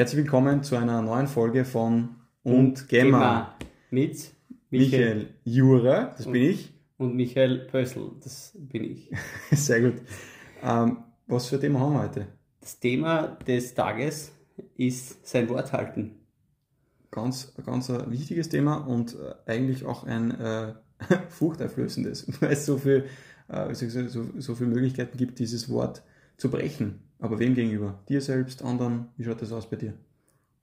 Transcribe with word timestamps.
Herzlich 0.00 0.24
willkommen 0.24 0.62
zu 0.62 0.76
einer 0.76 1.02
neuen 1.02 1.26
Folge 1.26 1.66
von 1.66 2.16
Und 2.42 2.88
Gemma. 2.88 3.54
Mit 3.90 4.32
Michael, 4.70 5.14
Michael 5.14 5.34
Jura, 5.44 6.14
das 6.16 6.24
bin 6.24 6.42
ich. 6.42 6.72
und 6.96 7.14
Michael 7.14 7.66
Pössl, 7.66 8.12
das 8.24 8.56
bin 8.58 8.84
ich. 8.84 9.10
Sehr 9.50 9.82
gut. 9.82 10.00
Ähm, 10.62 11.04
was 11.26 11.48
für 11.48 11.56
ein 11.56 11.60
Thema 11.60 11.80
haben 11.80 11.92
wir 11.92 12.02
heute? 12.04 12.28
Das 12.62 12.80
Thema 12.80 13.36
des 13.46 13.74
Tages 13.74 14.32
ist 14.74 15.26
sein 15.26 15.50
Wort 15.50 15.74
halten. 15.74 16.12
Ganz, 17.10 17.52
ganz 17.66 17.90
ein 17.90 18.10
wichtiges 18.10 18.48
Thema 18.48 18.76
und 18.76 19.14
äh, 19.16 19.50
eigentlich 19.50 19.84
auch 19.84 20.04
ein 20.04 20.30
äh, 20.30 20.72
furchteinflößendes, 21.28 22.26
weil 22.40 22.52
es 22.52 22.64
so 22.64 22.78
viel, 22.78 23.04
äh, 23.48 23.74
so, 23.74 23.86
so, 24.08 24.24
so 24.38 24.54
viele 24.54 24.70
Möglichkeiten 24.70 25.18
gibt, 25.18 25.38
dieses 25.38 25.68
Wort 25.68 26.02
zu 26.38 26.50
brechen. 26.50 27.09
Aber 27.20 27.38
wem 27.38 27.54
gegenüber? 27.54 27.98
Dir 28.08 28.20
selbst, 28.20 28.62
anderen? 28.64 29.08
Wie 29.16 29.24
schaut 29.24 29.42
das 29.42 29.52
aus 29.52 29.68
bei 29.68 29.76
dir? 29.76 29.94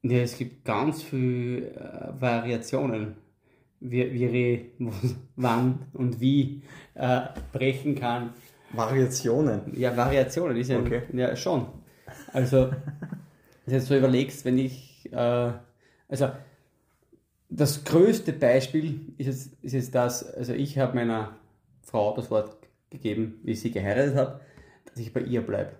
Ja, 0.04 0.20
es 0.20 0.38
gibt 0.38 0.66
ganz 0.66 1.04
viele 1.04 1.72
äh, 1.72 2.22
Variationen, 2.22 3.16
wie, 3.80 4.12
wie 4.14 4.26
ich 4.26 4.66
wann 5.36 5.86
und 5.94 6.20
wie 6.20 6.62
äh, 6.96 7.22
brechen 7.52 7.96
kann. 7.96 8.32
Variationen. 8.72 9.62
Ja, 9.76 9.96
Variationen 9.96 10.58
ist 10.58 10.70
ja, 10.70 10.80
Okay. 10.80 11.04
ja 11.14 11.36
schon. 11.36 11.68
Also, 12.34 12.72
wenn 12.72 13.68
du 13.68 13.72
jetzt 13.74 13.88
so 13.88 13.96
überlegst, 13.96 14.46
wenn 14.46 14.58
ich, 14.58 15.12
äh, 15.12 15.52
also 16.10 16.30
das 17.50 17.84
größte 17.84 18.34
Beispiel 18.34 19.14
ist 19.18 19.28
jetzt, 19.28 19.64
ist 19.64 19.74
jetzt 19.74 19.96
das, 19.96 20.26
also 20.34 20.54
ich 20.54 20.78
habe 20.78 20.96
meiner 20.96 21.38
Frau 21.82 22.16
das 22.16 22.30
Wort 22.30 22.58
gegeben, 22.90 23.40
wie 23.44 23.52
ich 23.52 23.62
sie 23.62 23.72
geheiratet 23.72 24.16
habe, 24.16 24.42
dass 24.86 24.98
ich 25.00 25.14
bei 25.14 25.22
ihr 25.22 25.42
bleibe. 25.42 25.72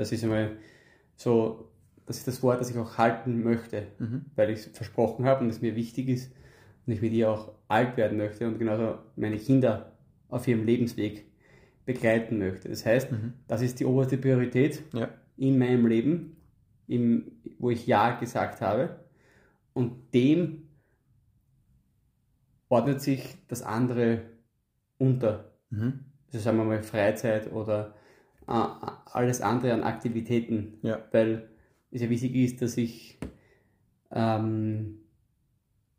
Das 0.00 0.12
ist 0.12 0.24
einmal 0.24 0.56
so, 1.14 1.70
das 2.06 2.16
ist 2.16 2.26
das 2.26 2.42
Wort, 2.42 2.58
das 2.60 2.70
ich 2.70 2.78
auch 2.78 2.96
halten 2.96 3.42
möchte, 3.42 3.86
weil 4.34 4.48
ich 4.50 4.60
es 4.60 4.66
versprochen 4.66 5.26
habe 5.26 5.44
und 5.44 5.50
es 5.50 5.60
mir 5.60 5.76
wichtig 5.76 6.08
ist 6.08 6.32
und 6.86 6.94
ich 6.94 7.02
mit 7.02 7.12
ihr 7.12 7.30
auch 7.30 7.52
alt 7.68 7.98
werden 7.98 8.16
möchte 8.16 8.46
und 8.48 8.58
genauso 8.58 8.98
meine 9.16 9.36
Kinder 9.36 9.92
auf 10.28 10.48
ihrem 10.48 10.64
Lebensweg 10.64 11.26
begleiten 11.84 12.38
möchte. 12.38 12.70
Das 12.70 12.86
heißt, 12.86 13.08
das 13.46 13.60
ist 13.60 13.78
die 13.78 13.84
oberste 13.84 14.16
Priorität 14.16 14.82
Ja. 14.94 15.10
in 15.36 15.58
meinem 15.58 15.86
Leben, 15.86 16.36
im, 16.86 17.32
wo 17.58 17.68
ich 17.70 17.86
Ja 17.86 18.18
gesagt 18.18 18.62
habe. 18.62 19.04
Und 19.74 20.14
dem 20.14 20.68
ordnet 22.70 23.02
sich 23.02 23.36
das 23.48 23.62
andere 23.62 24.22
unter. 24.98 25.52
Mhm. 25.68 26.06
Also 26.28 26.38
sagen 26.38 26.56
wir 26.56 26.64
mal 26.64 26.82
Freizeit 26.82 27.52
oder 27.52 27.94
alles 28.50 29.40
andere 29.40 29.72
an 29.72 29.82
Aktivitäten. 29.82 30.78
Ja. 30.82 30.98
Weil 31.12 31.48
es 31.90 32.02
ja 32.02 32.10
wichtig 32.10 32.34
ist, 32.34 32.62
dass 32.62 32.76
ich 32.76 33.18
ähm, 34.10 35.00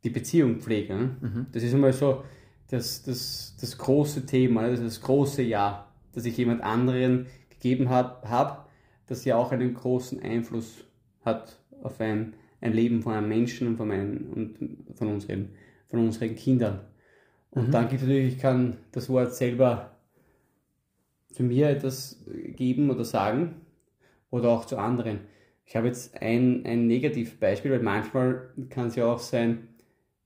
die 0.03 0.09
Beziehung 0.09 0.59
pflege. 0.59 0.95
Ne? 0.95 1.17
Mhm. 1.21 1.45
Das 1.51 1.63
ist 1.63 1.73
einmal 1.73 1.93
so 1.93 2.23
das, 2.69 3.03
das, 3.03 3.55
das 3.59 3.77
große 3.77 4.25
Thema, 4.25 4.63
ne? 4.63 4.71
das, 4.71 4.81
das 4.81 5.01
große 5.01 5.41
Ja, 5.41 5.87
dass 6.13 6.25
ich 6.25 6.37
jemand 6.37 6.61
anderen 6.63 7.27
gegeben 7.49 7.89
habe, 7.89 8.27
hab, 8.29 8.69
das 9.07 9.25
ja 9.25 9.35
auch 9.35 9.51
einen 9.51 9.73
großen 9.73 10.21
Einfluss 10.21 10.85
hat 11.25 11.59
auf 11.83 11.99
ein, 11.99 12.33
ein 12.61 12.73
Leben 12.73 13.01
von 13.01 13.13
einem 13.13 13.27
Menschen 13.27 13.67
und 13.67 13.77
von, 13.77 13.89
meinen, 13.89 14.27
und 14.31 14.97
von, 14.97 15.09
unseren, 15.09 15.49
von 15.89 15.99
unseren 15.99 16.35
Kindern. 16.35 16.79
Und 17.49 17.73
dann 17.73 17.89
gibt 17.89 18.01
es 18.01 18.07
natürlich, 18.07 18.35
ich 18.35 18.39
kann 18.39 18.77
das 18.93 19.09
Wort 19.09 19.35
selber 19.35 19.91
für 21.31 21.43
mir 21.43 21.69
etwas 21.69 22.23
geben 22.55 22.89
oder 22.89 23.05
sagen 23.05 23.61
oder 24.29 24.49
auch 24.49 24.65
zu 24.65 24.77
anderen. 24.77 25.21
Ich 25.65 25.75
habe 25.75 25.87
jetzt 25.87 26.21
ein, 26.21 26.65
ein 26.65 26.87
Negativbeispiel, 26.87 27.71
weil 27.71 27.81
manchmal 27.81 28.49
kann 28.69 28.87
es 28.87 28.95
ja 28.95 29.05
auch 29.05 29.19
sein, 29.19 29.69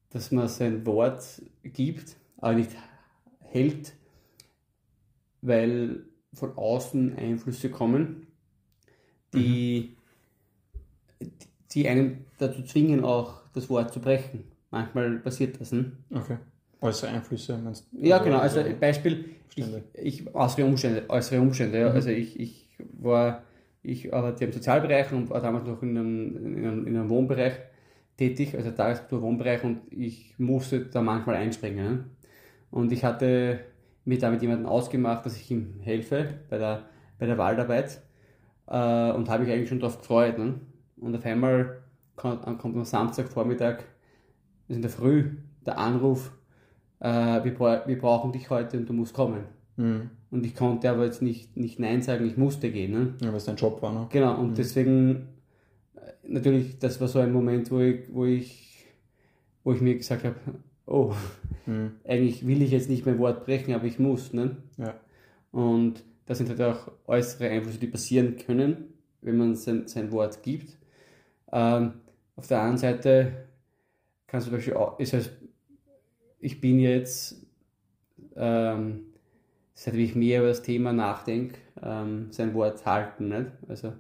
dass 0.10 0.32
man 0.32 0.48
sein 0.48 0.86
Wort 0.86 1.42
gibt, 1.64 2.16
aber 2.38 2.56
nicht 2.56 2.72
hält, 3.40 3.94
weil 5.42 6.06
von 6.34 6.58
außen 6.58 7.16
Einflüsse 7.16 7.70
kommen, 7.70 8.28
die, 9.34 9.96
die 11.72 11.88
einen 11.88 12.26
dazu 12.38 12.64
zwingen, 12.64 13.04
auch 13.04 13.42
das 13.54 13.70
Wort 13.70 13.94
zu 13.94 14.00
brechen. 14.00 14.46
Manchmal 14.72 15.20
passiert 15.20 15.60
das. 15.60 15.72
Hm? 15.72 15.94
Okay. 16.10 16.38
Äußere 16.86 17.12
Einflüsse 17.12 17.58
meinst 17.58 17.88
du? 17.92 18.06
Ja, 18.06 18.20
genau. 18.20 18.38
Also 18.38 18.62
Beispiel, 18.80 19.26
ich, 19.56 19.64
Umstände. 19.64 19.84
ich, 19.94 20.36
äußere 20.36 20.66
Umstände, 20.66 21.04
äußere 21.10 21.42
Umstände. 21.42 21.80
Ja. 21.80 21.90
Also 21.90 22.10
ich, 22.10 22.40
ich 22.40 22.70
war, 23.00 23.44
ich 23.82 24.14
arbeite 24.14 24.46
im 24.46 24.52
Sozialbereich 24.52 25.12
und 25.12 25.30
war 25.30 25.42
damals 25.42 25.66
noch 25.66 25.82
in 25.82 25.98
einem, 25.98 26.38
in 26.38 26.66
einem, 26.66 26.88
in 26.88 26.96
einem 26.96 27.10
Wohnbereich 27.10 27.54
tätig, 28.18 28.56
also 28.56 28.72
Tageskultur-Wohnbereich 28.72 29.64
und 29.64 29.82
ich 29.92 30.36
musste 30.38 30.86
da 30.86 31.02
manchmal 31.02 31.36
einspringen. 31.36 32.06
Und 32.72 32.92
ich 32.92 33.04
hatte 33.04 33.62
mir 34.06 34.20
da 34.20 34.30
mit 34.30 34.42
jemandem 34.42 34.68
ausgemacht, 34.68 35.26
dass 35.26 35.36
ich 35.38 35.50
ihm 35.50 35.80
helfe 35.82 36.36
bei 36.50 36.58
der, 36.58 36.84
bei 37.18 37.26
der 37.26 37.38
Waldarbeit 37.38 38.02
äh, 38.68 39.12
und 39.12 39.30
habe 39.30 39.44
mich 39.44 39.52
eigentlich 39.52 39.70
schon 39.70 39.80
darauf 39.80 40.00
gefreut. 40.00 40.38
Ne? 40.38 40.56
Und 40.98 41.16
auf 41.16 41.26
einmal 41.26 41.82
kommt, 42.16 42.44
kommt 42.60 42.76
am 42.76 42.86
Samstagvormittag, 42.86 43.80
also 44.68 44.76
in 44.76 44.82
der 44.82 44.92
Früh, 44.92 45.32
der 45.66 45.78
Anruf, 45.78 46.32
äh, 47.00 47.44
wir, 47.44 47.54
bra 47.54 47.84
wir 47.86 47.98
brauchen 47.98 48.32
dich 48.32 48.50
heute 48.50 48.78
und 48.78 48.88
du 48.88 48.94
musst 48.94 49.14
kommen. 49.14 49.44
Mhm. 49.78 50.10
Und 50.32 50.46
ich 50.46 50.56
konnte 50.56 50.90
aber 50.90 51.06
jetzt 51.06 51.22
nicht, 51.22 51.56
nicht 51.56 51.80
Nein 51.80 52.02
sagen, 52.02 52.26
ich 52.26 52.38
musste 52.38 52.72
gehen. 52.72 52.92
Ne? 52.92 53.14
Ja, 53.22 53.30
weil 53.30 53.36
es 53.36 53.46
dein 53.46 53.56
Job 53.56 53.82
war, 53.82 53.94
ne? 53.94 54.08
Genau, 54.10 54.40
und 54.40 54.58
deswegen, 54.58 55.28
äh, 55.96 56.12
natürlich, 56.28 56.80
das 56.80 57.00
war 57.00 57.08
so 57.08 57.20
ein 57.20 57.32
Moment, 57.32 57.72
wo 57.72 57.80
ich, 57.80 58.14
wo 58.14 58.26
ich, 58.26 58.86
wo 59.64 59.74
ich 59.74 59.82
mir 59.82 59.96
gesagt 59.96 60.24
habe, 60.24 60.36
oh, 60.86 61.14
Mhm. 61.66 61.92
eigentlich 62.08 62.46
will 62.46 62.62
ich 62.62 62.72
jetzt 62.72 62.90
nicht 62.90 63.06
mein 63.06 63.20
Wort 63.20 63.46
brechen, 63.46 63.74
aber 63.74 63.86
ich 63.86 64.00
muss. 64.00 64.34
Ne? 64.34 64.58
Ja. 64.78 64.94
Und 65.52 66.04
das 66.26 66.38
sind 66.38 66.50
halt 66.50 66.62
auch 66.62 66.92
äußere 67.08 67.50
Einflüsse, 67.50 67.80
die 67.80 67.88
passieren 67.88 68.36
können, 68.38 68.94
wenn 69.22 69.38
man 69.38 69.56
sein, 69.56 69.88
sein 69.88 70.12
Wort 70.12 70.42
gibt. 70.44 70.78
Ähm, 71.52 71.94
auf 72.36 72.48
der 72.48 72.60
anderen 72.60 72.78
Seite 72.78 73.48
kann 74.28 74.42
zum 74.42 74.52
Beispiel 74.52 74.74
auch, 74.74 75.00
ist 75.00 75.14
halt, 75.14 75.32
ich 76.40 76.62
bin 76.62 76.80
jetzt, 76.80 77.46
ähm, 78.36 79.02
seitdem 79.74 80.02
ich 80.02 80.16
mehr 80.16 80.40
über 80.40 80.50
das 80.50 80.62
Thema 80.62 80.94
nachdenke, 80.94 81.58
ähm, 81.82 82.28
sein 82.32 82.54
Wort 82.54 82.86
halten. 82.86 83.30
Nicht? 83.30 83.52
Also 83.68 83.94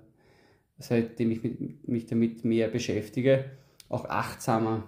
seitdem 0.77 1.31
ich 1.31 1.43
mit, 1.43 1.87
mich 1.87 2.05
damit 2.05 2.45
mehr 2.45 2.67
beschäftige, 2.67 3.45
auch 3.89 4.05
achtsamer 4.05 4.83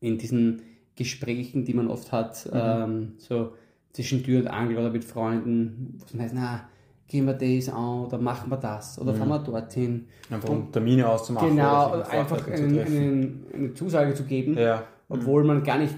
in 0.00 0.18
diesen 0.18 0.62
Gesprächen, 0.94 1.64
die 1.64 1.74
man 1.74 1.88
oft 1.88 2.12
hat, 2.12 2.48
ähm, 2.52 3.14
so 3.18 3.52
zwischen 3.92 4.22
Tür 4.22 4.40
und 4.40 4.48
Angel 4.48 4.78
oder 4.78 4.90
mit 4.90 5.04
Freunden, 5.04 5.94
wo 5.98 6.04
es 6.04 6.12
dann 6.12 6.20
heißt, 6.20 6.34
na, 6.34 6.68
gehen 7.08 7.24
wir 7.26 7.34
das 7.34 7.68
an 7.68 8.00
oder 8.04 8.18
machen 8.18 8.50
wir 8.50 8.56
das 8.56 8.98
oder 8.98 9.14
fahren 9.14 9.28
wir 9.28 9.38
dorthin. 9.38 10.06
Einfach 10.30 10.48
um 10.48 10.72
Termine 10.72 11.08
auszumachen. 11.08 11.50
Genau, 11.50 12.02
einfach 12.02 12.46
einen, 12.48 12.78
einen, 12.78 13.46
eine 13.54 13.74
Zusage 13.74 14.12
zu 14.14 14.24
geben, 14.24 14.58
Ja. 14.58 14.84
obwohl 15.08 15.44
man 15.44 15.62
gar 15.62 15.78
nicht 15.78 15.94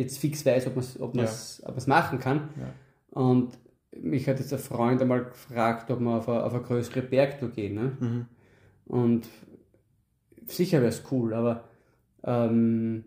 jetzt 0.00 0.18
fix 0.18 0.44
weiß, 0.44 0.66
ob 0.66 0.76
man 0.76 0.84
es 0.84 1.00
ob 1.00 1.14
man's, 1.14 1.62
ob 1.64 1.70
man's 1.72 1.86
machen 1.86 2.18
kann. 2.18 2.48
Und 3.10 3.58
mich 4.00 4.28
hat 4.28 4.38
jetzt 4.38 4.52
ein 4.52 4.58
Freund 4.58 5.00
einmal 5.02 5.24
gefragt, 5.24 5.90
ob 5.90 6.00
wir 6.00 6.10
auf 6.16 6.28
eine, 6.28 6.44
auf 6.44 6.54
eine 6.54 6.62
größere 6.62 7.02
Bergtour 7.02 7.50
gehen. 7.50 7.74
Ne? 7.74 7.96
Mhm. 8.00 8.26
Und 8.86 9.28
sicher 10.46 10.78
wäre 10.80 10.88
es 10.90 11.02
cool, 11.10 11.34
aber 11.34 11.64
ähm, 12.24 13.04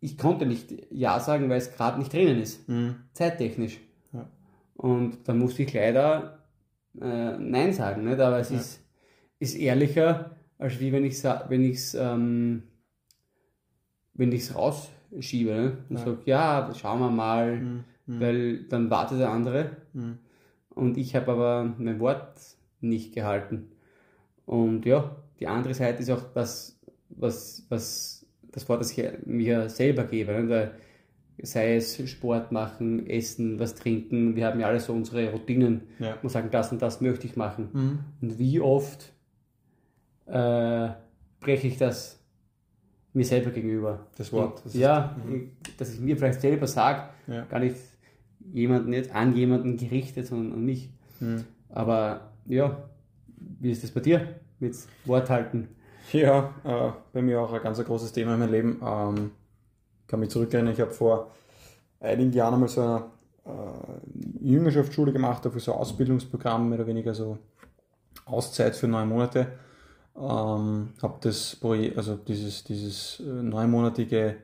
ich 0.00 0.18
konnte 0.18 0.46
nicht 0.46 0.72
Ja 0.90 1.20
sagen, 1.20 1.48
weil 1.48 1.58
es 1.58 1.72
gerade 1.72 1.98
nicht 1.98 2.12
drinnen 2.12 2.40
ist, 2.40 2.68
Mhm. 2.68 2.96
zeittechnisch. 3.12 3.78
Ja. 4.12 4.28
Und 4.74 5.28
da 5.28 5.34
musste 5.34 5.62
ich 5.62 5.72
leider 5.72 6.38
äh, 7.00 7.38
Nein 7.38 7.72
sagen, 7.72 8.04
nicht? 8.04 8.20
aber 8.20 8.38
es 8.40 8.50
Ja. 8.50 8.56
ist, 8.58 8.80
ist 9.38 9.54
ehrlicher, 9.54 10.36
als 10.58 10.78
wie 10.80 10.92
wenn 10.92 11.04
ich 11.04 11.14
es 11.14 11.24
wenn 11.24 11.64
ich's, 11.64 11.94
ähm, 11.94 12.64
wenn 14.14 14.32
ich's 14.32 14.54
rausschiebe 15.14 15.50
ne? 15.50 15.76
und 15.88 15.98
Ja. 15.98 16.04
sage, 16.04 16.18
ja, 16.26 16.72
schauen 16.74 17.00
wir 17.00 17.10
mal. 17.10 17.56
Mhm. 17.60 17.84
weil 18.20 18.64
dann 18.64 18.90
wartet 18.90 19.20
der 19.20 19.30
andere 19.30 19.76
Mhm. 19.92 20.18
und 20.74 20.98
ich 20.98 21.14
habe 21.14 21.30
aber 21.32 21.72
mein 21.78 22.00
Wort 22.00 22.34
nicht 22.80 23.14
gehalten. 23.14 23.68
Und 24.44 24.84
ja, 24.86 25.14
die 25.38 25.46
andere 25.46 25.72
Seite 25.72 26.02
ist 26.02 26.10
auch 26.10 26.24
das, 26.34 26.80
was, 27.10 27.64
was 27.68 28.26
das 28.50 28.68
Wort, 28.68 28.80
das 28.80 28.90
ich 28.98 29.08
mir 29.24 29.68
selber 29.68 30.02
gebe. 30.04 30.32
Ne? 30.32 30.48
Weil 30.48 30.70
sei 31.42 31.76
es 31.76 31.96
Sport 32.10 32.50
machen, 32.50 33.06
essen, 33.08 33.58
was 33.60 33.76
trinken, 33.76 34.34
wir 34.34 34.46
haben 34.46 34.58
ja 34.60 34.66
alle 34.66 34.80
so 34.80 34.92
unsere 34.92 35.30
Routinen. 35.30 35.82
Ja. 36.00 36.16
Und 36.22 36.28
sagen, 36.28 36.48
das 36.50 36.72
und 36.72 36.82
das 36.82 37.00
möchte 37.00 37.26
ich 37.28 37.36
machen. 37.36 37.68
Mhm. 37.72 37.98
Und 38.20 38.38
wie 38.40 38.60
oft 38.60 39.12
äh, 40.26 40.88
breche 41.40 41.66
ich 41.68 41.78
das 41.78 42.21
mir 43.14 43.24
selber 43.24 43.50
gegenüber? 43.50 44.06
Das 44.16 44.32
Wort. 44.32 44.58
Das 44.64 44.74
ist- 44.74 44.80
ja, 44.80 45.16
Mhm. 45.24 45.50
dass 45.78 45.92
ich 45.92 46.00
mir 46.00 46.16
vielleicht 46.16 46.40
selber 46.40 46.66
sage, 46.66 47.02
Ja. 47.26 47.44
gar 47.44 47.60
nicht 47.60 47.76
jemanden 48.52 48.90
nicht 48.90 49.14
an 49.14 49.34
jemanden 49.36 49.76
gerichtet, 49.76 50.26
sondern 50.26 50.54
an 50.54 50.64
mich. 50.64 50.90
Mhm. 51.20 51.44
Aber 51.68 52.32
ja, 52.46 52.88
wie 53.60 53.70
ist 53.70 53.82
das 53.82 53.90
bei 53.90 54.00
dir? 54.00 54.36
mit 54.60 54.76
Wort 55.06 55.28
halten? 55.28 55.66
Ja, 56.12 56.54
äh, 56.62 56.92
bei 57.12 57.20
mir 57.20 57.40
auch 57.40 57.52
ein 57.52 57.60
ganz 57.62 57.82
großes 57.84 58.12
Thema 58.12 58.34
in 58.34 58.38
meinem 58.40 58.52
Leben. 58.52 58.80
Ähm, 58.80 59.32
kann 60.06 60.20
mich 60.20 60.30
zurückerinnern, 60.30 60.72
ich 60.72 60.80
habe 60.80 60.92
vor 60.92 61.32
einigen 61.98 62.30
Jahren 62.32 62.54
einmal 62.54 62.68
so 62.68 62.80
eine 62.80 63.04
äh, 63.44 64.46
Jüngerschaftsschule 64.46 65.12
gemacht, 65.12 65.44
dafür 65.44 65.60
so 65.60 65.72
ein 65.72 65.78
Ausbildungsprogramm, 65.78 66.68
mehr 66.68 66.78
oder 66.78 66.86
weniger 66.86 67.12
so 67.12 67.38
Auszeit 68.24 68.76
für 68.76 68.86
neun 68.86 69.08
Monate. 69.08 69.48
Ähm, 70.14 70.90
habe 71.02 71.18
das 71.20 71.56
Projekt, 71.56 71.96
also 71.96 72.16
dieses, 72.16 72.64
dieses 72.64 73.20
äh, 73.20 73.24
neunmonatige, 73.24 74.36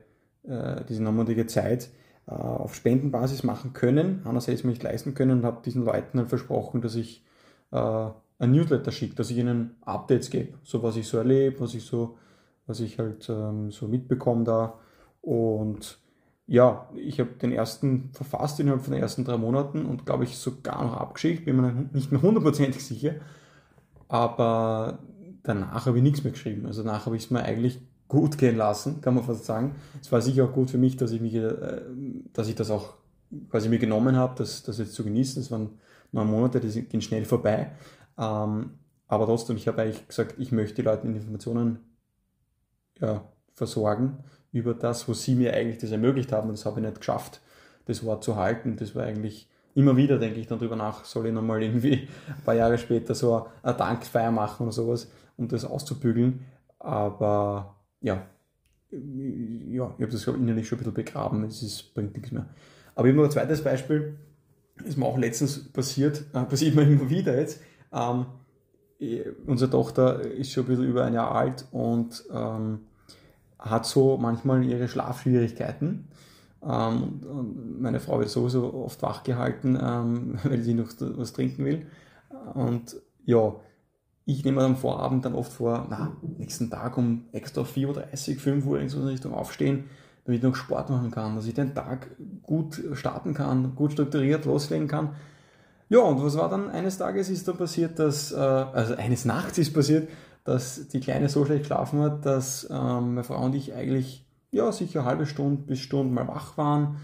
äh, 0.43 0.83
diese 0.89 1.03
neunmonatige 1.03 1.45
Zeit 1.45 1.89
äh, 2.27 2.31
auf 2.31 2.75
Spendenbasis 2.75 3.43
machen 3.43 3.73
können, 3.73 4.21
einerseits 4.25 4.63
mir 4.63 4.71
nicht 4.71 4.83
leisten 4.83 5.13
können 5.13 5.39
und 5.39 5.45
habe 5.45 5.61
diesen 5.63 5.85
Leuten 5.85 6.17
dann 6.17 6.27
versprochen, 6.27 6.81
dass 6.81 6.95
ich 6.95 7.23
äh, 7.71 8.09
ein 8.39 8.51
Newsletter 8.51 8.91
schicke, 8.91 9.15
dass 9.15 9.29
ich 9.29 9.37
ihnen 9.37 9.75
Updates 9.81 10.29
gebe, 10.29 10.57
so 10.63 10.81
was 10.81 10.95
ich 10.95 11.07
so 11.07 11.17
erlebe, 11.17 11.59
was 11.59 11.73
ich 11.73 11.83
so, 11.83 12.17
was 12.65 12.79
ich 12.79 12.97
halt 12.97 13.29
ähm, 13.29 13.69
so 13.71 13.87
mitbekomme 13.87 14.45
da. 14.45 14.79
Und 15.21 15.99
ja, 16.47 16.89
ich 16.95 17.19
habe 17.19 17.31
den 17.31 17.51
ersten 17.51 18.09
verfasst 18.13 18.59
innerhalb 18.59 18.81
von 18.81 18.93
den 18.93 19.03
ersten 19.03 19.23
drei 19.23 19.37
Monaten 19.37 19.85
und 19.85 20.05
glaube 20.05 20.23
ich 20.23 20.37
sogar 20.37 20.83
noch 20.83 20.97
abgeschickt, 20.97 21.45
bin 21.45 21.57
mir 21.57 21.89
nicht 21.93 22.11
mehr 22.11 22.21
hundertprozentig 22.21 22.83
sicher. 22.83 23.15
Aber 24.07 24.99
danach 25.43 25.85
habe 25.85 25.97
ich 25.97 26.03
nichts 26.03 26.23
mehr 26.23 26.33
geschrieben. 26.33 26.65
Also 26.65 26.83
danach 26.83 27.05
habe 27.05 27.15
ich 27.15 27.25
es 27.25 27.31
mir 27.31 27.43
eigentlich 27.43 27.79
gut 28.07 28.37
gehen 28.37 28.57
lassen, 28.57 29.01
kann 29.01 29.15
man 29.15 29.23
fast 29.23 29.45
sagen. 29.45 29.75
Es 30.01 30.11
war 30.11 30.21
sicher 30.21 30.45
auch 30.45 30.53
gut 30.53 30.71
für 30.71 30.77
mich, 30.77 30.97
dass 30.97 31.11
ich 31.11 31.21
mich, 31.21 31.35
äh, 31.35 31.81
dass 32.33 32.47
ich 32.47 32.55
das 32.55 32.71
auch 32.71 32.95
quasi 33.49 33.69
mir 33.69 33.79
genommen 33.79 34.15
habe, 34.15 34.33
das, 34.37 34.63
das 34.63 34.79
jetzt 34.79 34.93
zu 34.93 35.03
genießen. 35.03 35.41
Es 35.41 35.51
waren 35.51 35.69
neun 36.11 36.27
Monate, 36.27 36.59
die 36.59 36.81
gehen 36.83 37.01
schnell 37.01 37.25
vorbei. 37.25 37.71
Ähm, 38.17 38.71
aber 39.07 39.25
trotzdem, 39.25 39.57
ich 39.57 39.67
habe 39.67 39.81
eigentlich 39.81 40.07
gesagt, 40.07 40.35
ich 40.37 40.51
möchte 40.51 40.75
die 40.75 40.81
Leute 40.81 41.07
mit 41.07 41.17
Informationen 41.17 41.79
ja, 42.99 43.23
versorgen 43.53 44.17
über 44.51 44.73
das, 44.73 45.07
was 45.07 45.23
sie 45.23 45.35
mir 45.35 45.53
eigentlich 45.53 45.77
das 45.77 45.91
ermöglicht 45.91 46.31
haben. 46.31 46.49
Und 46.49 46.57
das 46.57 46.65
habe 46.65 46.79
ich 46.79 46.85
nicht 46.85 46.99
geschafft, 46.99 47.41
das 47.85 48.03
Wort 48.03 48.23
zu 48.23 48.35
halten. 48.35 48.75
Das 48.75 48.95
war 48.95 49.03
eigentlich 49.03 49.47
immer 49.75 49.95
wieder, 49.95 50.17
denke 50.17 50.39
ich 50.39 50.47
dann 50.47 50.59
drüber 50.59 50.75
nach, 50.75 51.05
soll 51.05 51.27
ich 51.27 51.33
nochmal 51.33 51.61
irgendwie 51.61 52.07
ein 52.27 52.43
paar 52.43 52.55
Jahre 52.55 52.77
später 52.77 53.15
so 53.15 53.47
eine 53.61 53.77
Dankfeier 53.77 54.31
machen 54.31 54.63
oder 54.63 54.71
sowas, 54.71 55.09
um 55.39 55.47
das 55.47 55.65
auszubügeln. 55.65 56.41
Aber 56.77 57.75
ja, 58.01 58.27
ja, 58.91 59.93
ich 59.97 60.03
habe 60.03 60.11
das 60.11 60.27
innerlich 60.27 60.67
schon 60.67 60.77
ein 60.77 60.79
bisschen 60.79 60.93
begraben, 60.93 61.43
es 61.43 61.61
ist, 61.61 61.93
bringt 61.93 62.15
nichts 62.15 62.31
mehr. 62.31 62.47
Aber 62.95 63.07
ich 63.07 63.13
habe 63.13 63.21
noch 63.21 63.29
ein 63.29 63.31
zweites 63.31 63.63
Beispiel, 63.63 64.17
ist 64.83 64.97
mir 64.97 65.05
auch 65.05 65.17
letztens 65.17 65.71
passiert, 65.71 66.25
äh, 66.33 66.43
passiert 66.43 66.75
mir 66.75 66.83
immer 66.89 67.09
wieder 67.09 67.37
jetzt. 67.39 67.61
Ähm, 67.93 68.25
unsere 69.45 69.71
Tochter 69.71 70.21
ist 70.21 70.51
schon 70.51 70.65
ein 70.65 70.67
bisschen 70.67 70.89
über 70.89 71.05
ein 71.05 71.13
Jahr 71.13 71.33
alt 71.33 71.67
und 71.71 72.25
ähm, 72.33 72.79
hat 73.57 73.85
so 73.85 74.17
manchmal 74.17 74.63
ihre 74.63 74.87
Schlafschwierigkeiten. 74.87 76.07
Ähm, 76.63 77.21
und 77.23 77.81
meine 77.81 77.99
Frau 77.99 78.19
wird 78.19 78.29
sowieso 78.29 78.73
oft 78.73 79.01
wach 79.01 79.23
gehalten, 79.23 79.77
ähm, 79.81 80.39
weil 80.43 80.61
sie 80.61 80.73
noch 80.73 80.89
was 80.99 81.33
trinken 81.33 81.65
will. 81.65 81.85
Und 82.53 82.97
ja, 83.25 83.53
ich 84.29 84.45
nehme 84.45 84.61
am 84.61 84.75
Vorabend 84.75 85.25
dann 85.25 85.33
oft 85.33 85.51
vor, 85.51 85.87
na, 85.89 86.15
nächsten 86.37 86.69
Tag 86.69 86.97
um 86.97 87.25
extra 87.31 87.61
4.30 87.61 88.35
Uhr, 88.35 88.39
5 88.39 88.65
Uhr 88.67 88.79
in 88.79 88.87
so 88.87 88.99
eine 88.99 89.09
Richtung 89.09 89.33
aufstehen, 89.33 89.85
damit 90.23 90.39
ich 90.39 90.43
noch 90.43 90.55
Sport 90.55 90.91
machen 90.91 91.09
kann, 91.09 91.35
dass 91.35 91.47
ich 91.47 91.55
den 91.55 91.73
Tag 91.73 92.07
gut 92.43 92.79
starten 92.93 93.33
kann, 93.33 93.75
gut 93.75 93.93
strukturiert 93.93 94.45
loslegen 94.45 94.87
kann. 94.87 95.15
Ja, 95.89 95.99
und 96.01 96.23
was 96.23 96.37
war 96.37 96.47
dann 96.47 96.69
eines 96.69 96.99
Tages 96.99 97.29
ist 97.31 97.47
dann 97.47 97.57
passiert, 97.57 97.97
dass, 97.97 98.31
äh, 98.31 98.35
also 98.35 98.93
eines 98.95 99.25
Nachts 99.25 99.57
ist 99.57 99.73
passiert, 99.73 100.07
dass 100.43 100.87
die 100.89 100.99
Kleine 100.99 101.27
so 101.29 101.43
schlecht 101.43 101.61
geschlafen 101.61 101.99
hat, 102.01 102.23
dass 102.25 102.69
ähm, 102.69 103.15
meine 103.15 103.23
Frau 103.23 103.43
und 103.43 103.55
ich 103.55 103.73
eigentlich, 103.73 104.27
ja, 104.51 104.71
sicher 104.71 105.05
halbe 105.05 105.25
Stunde 105.25 105.63
bis 105.63 105.79
Stunde 105.79 106.13
mal 106.13 106.27
wach 106.27 106.55
waren. 106.57 106.97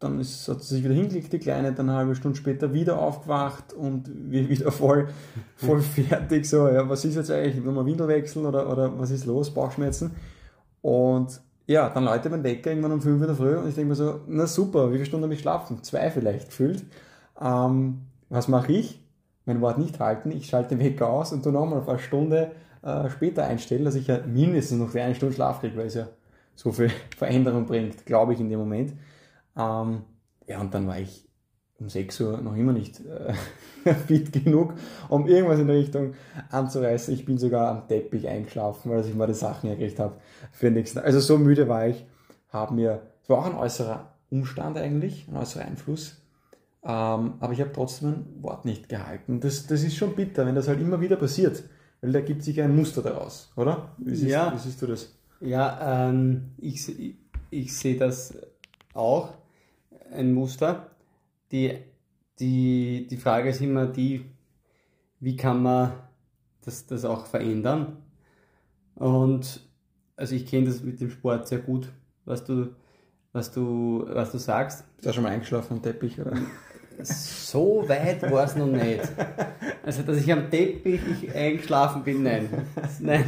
Dann 0.00 0.18
ist, 0.18 0.48
hat 0.48 0.62
sie 0.62 0.76
sich 0.76 0.84
wieder 0.84 0.94
hingelegt, 0.94 1.32
die 1.32 1.38
Kleine, 1.38 1.72
dann 1.72 1.88
eine 1.88 1.98
halbe 1.98 2.14
Stunde 2.14 2.36
später 2.36 2.72
wieder 2.72 2.98
aufgewacht 2.98 3.72
und 3.74 4.08
wieder 4.30 4.72
voll, 4.72 5.08
voll 5.56 5.80
fertig. 5.80 6.48
So, 6.48 6.68
ja, 6.68 6.88
was 6.88 7.04
ist 7.04 7.16
jetzt 7.16 7.30
eigentlich? 7.30 7.64
Wollen 7.64 7.76
wir 7.76 7.86
Windel 7.86 8.08
wechseln 8.08 8.46
oder, 8.46 8.70
oder 8.70 8.98
was 8.98 9.10
ist 9.10 9.26
los? 9.26 9.52
Bauchschmerzen. 9.52 10.12
Und 10.82 11.40
ja, 11.66 11.88
dann 11.88 12.04
läutet 12.04 12.32
mein 12.32 12.42
Wecker 12.42 12.70
irgendwann 12.70 12.92
um 12.92 13.00
5 13.00 13.14
Uhr 13.14 13.20
in 13.20 13.26
der 13.28 13.36
Früh 13.36 13.56
und 13.56 13.68
ich 13.68 13.76
denke 13.76 13.90
mir 13.90 13.94
so, 13.94 14.20
na 14.26 14.46
super, 14.46 14.88
wie 14.88 14.94
viele 14.94 15.06
Stunden 15.06 15.24
habe 15.24 15.34
ich 15.34 15.40
schlafen? 15.40 15.82
Zwei 15.84 16.10
vielleicht 16.10 16.48
gefühlt. 16.48 16.82
Ähm, 17.40 18.00
was 18.28 18.48
mache 18.48 18.72
ich? 18.72 19.00
Mein 19.44 19.60
Wort 19.60 19.78
nicht 19.78 20.00
halten, 20.00 20.32
ich 20.32 20.46
schalte 20.46 20.70
den 20.70 20.84
Wecker 20.84 21.08
aus 21.08 21.32
und 21.32 21.42
tu 21.42 21.50
nochmal 21.50 21.82
eine 21.86 21.98
Stunde 21.98 22.52
äh, 22.82 23.08
später 23.10 23.44
einstellen, 23.44 23.84
dass 23.84 23.94
ich 23.94 24.06
ja 24.06 24.18
mindestens 24.26 24.78
noch 24.78 24.94
eine 24.94 25.14
Stunde 25.14 25.34
Schlaf 25.34 25.60
kriege, 25.60 25.76
weil 25.76 25.86
es 25.86 25.94
ja 25.94 26.08
so 26.56 26.72
viel 26.72 26.90
Veränderung 27.16 27.66
bringt, 27.66 28.06
glaube 28.06 28.32
ich, 28.32 28.40
in 28.40 28.48
dem 28.48 28.58
Moment. 28.58 28.94
Ähm, 29.56 30.02
ja, 30.46 30.60
und 30.60 30.74
dann 30.74 30.86
war 30.86 30.98
ich 30.98 31.28
um 31.80 31.88
6 31.88 32.20
Uhr 32.20 32.38
noch 32.38 32.54
immer 32.54 32.72
nicht 32.72 33.00
äh, 33.06 33.94
fit 34.06 34.32
genug, 34.32 34.74
um 35.08 35.26
irgendwas 35.26 35.58
in 35.58 35.66
der 35.66 35.76
Richtung 35.76 36.14
anzureißen. 36.50 37.12
Ich 37.14 37.24
bin 37.24 37.38
sogar 37.38 37.68
am 37.68 37.88
Teppich 37.88 38.28
eingeschlafen, 38.28 38.90
weil 38.90 39.04
ich 39.04 39.14
mal 39.14 39.26
die 39.26 39.34
Sachen 39.34 39.68
hergekriegt 39.68 39.98
habe 39.98 40.16
für 40.52 40.66
den 40.66 40.74
nächsten 40.74 40.98
Tag. 40.98 41.06
Also 41.06 41.20
so 41.20 41.38
müde 41.38 41.68
war 41.68 41.88
ich, 41.88 42.04
habe 42.50 42.74
mir, 42.74 43.02
es 43.22 43.28
war 43.28 43.38
auch 43.38 43.46
ein 43.46 43.56
äußerer 43.56 44.12
Umstand 44.30 44.76
eigentlich, 44.76 45.26
ein 45.28 45.36
äußerer 45.36 45.64
Einfluss, 45.64 46.16
ähm, 46.82 47.34
aber 47.40 47.52
ich 47.52 47.60
habe 47.60 47.72
trotzdem 47.72 48.08
ein 48.08 48.42
Wort 48.42 48.64
nicht 48.64 48.88
gehalten. 48.88 49.40
Das, 49.40 49.66
das 49.66 49.82
ist 49.82 49.96
schon 49.96 50.14
bitter, 50.14 50.46
wenn 50.46 50.54
das 50.54 50.68
halt 50.68 50.80
immer 50.80 51.00
wieder 51.00 51.16
passiert, 51.16 51.62
weil 52.00 52.12
da 52.12 52.20
gibt 52.20 52.42
sich 52.42 52.60
ein 52.60 52.76
Muster 52.76 53.02
daraus, 53.02 53.52
oder? 53.56 53.92
Wie 53.98 54.14
siehst, 54.14 54.30
ja. 54.30 54.52
wie 54.54 54.58
siehst 54.58 54.82
du 54.82 54.86
das? 54.86 55.14
Ja, 55.40 56.08
ähm, 56.08 56.50
ich, 56.58 56.88
ich, 57.00 57.14
ich 57.50 57.76
sehe 57.76 57.96
das 57.96 58.34
auch, 59.00 59.34
ein 60.12 60.32
Muster. 60.32 60.90
Die, 61.50 61.78
die, 62.38 63.06
die 63.10 63.16
Frage 63.16 63.50
ist 63.50 63.60
immer 63.60 63.86
die, 63.86 64.24
wie 65.18 65.36
kann 65.36 65.62
man 65.62 65.92
das, 66.64 66.86
das 66.86 67.04
auch 67.04 67.26
verändern? 67.26 67.96
Und 68.94 69.60
also 70.16 70.34
ich 70.34 70.46
kenne 70.46 70.66
das 70.66 70.82
mit 70.82 71.00
dem 71.00 71.10
Sport 71.10 71.48
sehr 71.48 71.58
gut, 71.58 71.88
was 72.24 72.44
du, 72.44 72.74
was 73.32 73.50
du, 73.50 74.04
was 74.06 74.30
du 74.30 74.38
sagst. 74.38 74.84
Bist 74.96 75.08
du 75.08 75.12
schon 75.12 75.22
mal 75.22 75.30
eingeschlafen 75.30 75.78
am 75.78 75.82
Teppich, 75.82 76.20
oder? 76.20 76.36
So 77.02 77.88
weit 77.88 78.30
war 78.30 78.44
es 78.44 78.56
noch 78.56 78.66
nicht. 78.66 79.08
Also, 79.82 80.02
dass 80.02 80.18
ich 80.18 80.30
am 80.30 80.50
Teppich 80.50 81.34
eingeschlafen 81.34 82.02
bin, 82.02 82.22
nein. 82.22 82.48
Nein. 83.00 83.24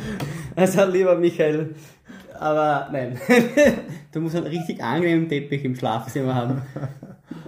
Also, 0.54 0.84
lieber 0.84 1.16
Michael, 1.16 1.74
aber 2.42 2.90
nein. 2.92 3.18
Du 4.12 4.20
musst 4.20 4.36
einen 4.36 4.46
richtig 4.46 4.82
angenehmen 4.82 5.28
Teppich 5.28 5.64
im 5.64 5.74
Schlafzimmer 5.74 6.34
haben. 6.34 6.62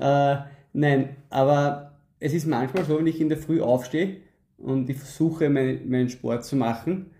Äh, 0.00 0.38
nein, 0.72 1.16
aber 1.30 1.92
es 2.18 2.32
ist 2.32 2.46
manchmal 2.46 2.84
so, 2.84 2.98
wenn 2.98 3.06
ich 3.06 3.20
in 3.20 3.28
der 3.28 3.38
Früh 3.38 3.60
aufstehe 3.60 4.16
und 4.56 4.90
ich 4.90 4.96
versuche, 4.96 5.48
meinen, 5.48 5.88
meinen 5.88 6.08
Sport 6.08 6.44
zu 6.44 6.56
machen 6.56 7.10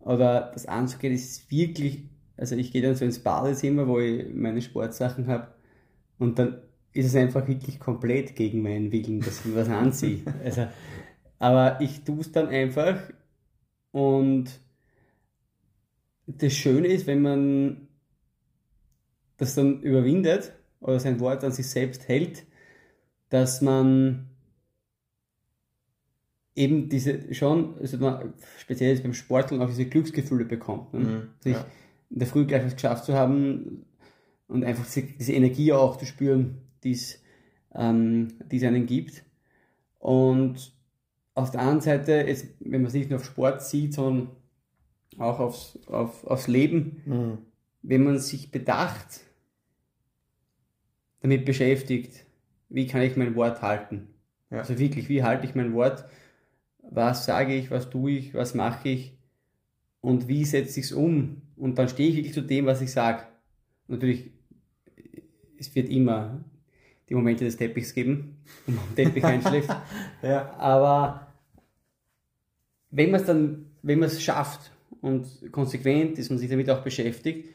oder 0.00 0.50
das 0.54 0.66
anzugehen, 0.66 1.12
ist 1.12 1.50
wirklich, 1.50 2.04
also 2.36 2.56
ich 2.56 2.72
gehe 2.72 2.80
dann 2.80 2.94
so 2.94 3.04
ins 3.04 3.18
Badezimmer, 3.18 3.86
wo 3.86 3.98
ich 3.98 4.32
meine 4.32 4.62
Sportsachen 4.62 5.26
habe 5.26 5.48
und 6.18 6.38
dann 6.38 6.62
ist 6.92 7.06
es 7.06 7.16
einfach 7.16 7.46
wirklich 7.48 7.80
komplett 7.80 8.36
gegen 8.36 8.62
meinen 8.62 8.92
Willen, 8.92 9.20
dass 9.20 9.44
ich 9.44 9.54
was 9.54 9.68
anziehe. 9.68 10.20
Also, 10.44 10.66
aber 11.38 11.80
ich 11.80 12.04
tue 12.04 12.20
es 12.20 12.32
dann 12.32 12.48
einfach 12.48 12.96
und 13.90 14.50
das 16.26 16.52
Schöne 16.52 16.88
ist, 16.88 17.06
wenn 17.06 17.22
man 17.22 17.88
das 19.36 19.54
dann 19.54 19.80
überwindet 19.82 20.52
oder 20.80 21.00
sein 21.00 21.20
Wort 21.20 21.42
an 21.44 21.52
sich 21.52 21.68
selbst 21.68 22.08
hält, 22.08 22.44
dass 23.28 23.60
man 23.60 24.28
eben 26.54 26.88
diese 26.88 27.32
schon, 27.34 27.78
also 27.80 27.98
man, 27.98 28.34
speziell 28.58 28.90
jetzt 28.90 29.02
beim 29.02 29.14
Sporteln 29.14 29.62
auch 29.62 29.68
diese 29.68 29.86
Glücksgefühle 29.86 30.44
bekommt. 30.44 30.92
Ne? 30.92 31.00
Mhm, 31.00 31.28
sich 31.40 31.54
ja. 31.54 31.66
in 32.10 32.18
der 32.18 32.28
Früh 32.28 32.44
gleich 32.44 32.64
was 32.64 32.74
geschafft 32.74 33.04
zu 33.04 33.14
haben 33.14 33.86
und 34.48 34.64
einfach 34.64 34.84
diese, 34.84 35.02
diese 35.02 35.32
Energie 35.32 35.72
auch 35.72 35.96
zu 35.96 36.04
spüren, 36.04 36.58
die 36.84 36.92
es 36.92 37.22
ähm, 37.74 38.28
es 38.50 38.62
einen 38.62 38.86
gibt. 38.86 39.24
Und 39.98 40.72
auf 41.34 41.50
der 41.50 41.60
anderen 41.60 41.80
Seite, 41.80 42.12
jetzt, 42.26 42.46
wenn 42.60 42.82
man 42.82 42.90
sich 42.90 43.00
nicht 43.00 43.10
nur 43.10 43.20
auf 43.20 43.24
Sport 43.24 43.62
sieht, 43.62 43.94
sondern 43.94 44.30
auch 45.18 45.38
aufs, 45.40 45.78
auf, 45.86 46.24
aufs 46.26 46.48
Leben, 46.48 47.02
Mhm. 47.06 47.38
wenn 47.82 48.04
man 48.04 48.18
sich 48.18 48.50
bedacht, 48.50 49.20
damit 51.20 51.44
beschäftigt, 51.44 52.24
wie 52.68 52.86
kann 52.86 53.02
ich 53.02 53.16
mein 53.16 53.34
Wort 53.34 53.62
halten? 53.62 54.08
Ja. 54.50 54.58
Also 54.58 54.78
wirklich, 54.78 55.08
wie 55.08 55.22
halte 55.22 55.46
ich 55.46 55.54
mein 55.54 55.72
Wort? 55.74 56.04
Was 56.82 57.24
sage 57.26 57.54
ich, 57.54 57.70
was 57.70 57.90
tue 57.90 58.12
ich, 58.12 58.34
was 58.34 58.54
mache 58.54 58.88
ich 58.88 59.16
und 60.00 60.28
wie 60.28 60.44
setze 60.44 60.80
ich 60.80 60.86
es 60.86 60.92
um? 60.92 61.42
Und 61.56 61.78
dann 61.78 61.88
stehe 61.88 62.08
ich 62.08 62.16
wirklich 62.16 62.34
zu 62.34 62.42
dem, 62.42 62.66
was 62.66 62.80
ich 62.80 62.90
sage. 62.90 63.24
Natürlich, 63.86 64.30
es 65.58 65.74
wird 65.74 65.88
immer 65.88 66.44
die 67.08 67.14
Momente 67.14 67.44
des 67.44 67.56
Teppichs 67.56 67.94
geben, 67.94 68.38
wo 68.66 68.72
man 68.72 68.84
am 68.88 68.96
Teppich 68.96 69.24
einschläft. 69.24 69.70
Ja. 70.22 70.52
Aber 70.54 71.26
wenn 72.90 73.10
man 73.10 73.20
es 73.20 73.26
dann 73.26 73.66
wenn 73.82 73.98
man 73.98 74.08
es 74.08 74.22
schafft 74.22 74.70
und 75.00 75.26
konsequent 75.52 76.18
ist 76.18 76.30
und 76.30 76.38
sich 76.38 76.50
damit 76.50 76.68
auch 76.70 76.82
beschäftigt 76.82 77.54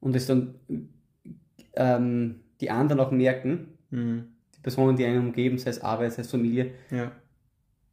und 0.00 0.14
es 0.16 0.26
dann 0.26 0.54
ähm, 1.74 2.40
die 2.60 2.70
anderen 2.70 3.00
auch 3.00 3.10
merken, 3.10 3.72
Mhm. 3.90 4.24
die 4.56 4.60
Personen, 4.60 4.96
die 4.96 5.04
einen 5.04 5.20
umgeben, 5.28 5.58
sei 5.58 5.70
es 5.70 5.80
Arbeit, 5.80 6.12
sei 6.12 6.22
es 6.22 6.30
Familie, 6.30 6.72
Ja. 6.90 7.12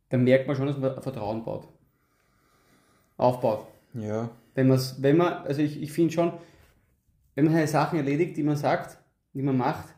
dann 0.10 0.24
merkt 0.24 0.48
man 0.48 0.56
schon, 0.56 0.66
dass 0.68 0.78
man 0.78 1.00
Vertrauen 1.02 1.44
baut. 1.44 1.68
Aufbaut. 3.18 3.68
Ja. 3.94 4.32
Wenn, 4.56 4.68
man's, 4.68 5.02
wenn 5.02 5.18
man, 5.18 5.34
also 5.46 5.62
ich, 5.62 5.82
ich 5.82 5.92
finde 5.92 6.14
schon, 6.14 6.34
wenn 7.36 7.46
man 7.46 7.54
seine 7.54 7.68
Sachen 7.68 7.98
erledigt, 8.00 8.38
die 8.38 8.44
man 8.44 8.56
sagt, 8.56 8.98
die 9.34 9.42
man 9.44 9.58
macht, 9.58 9.94